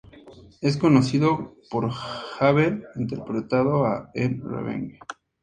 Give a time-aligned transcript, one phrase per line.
[0.61, 1.91] Es conocido por
[2.39, 4.97] haber interpretado a en "Revenge".